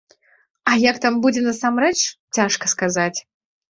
А 0.71 0.77
як 0.85 0.95
там 1.05 1.21
будзе 1.27 1.45
насамрэч, 1.51 1.95
цяжка 2.35 2.75
сказаць. 2.77 3.17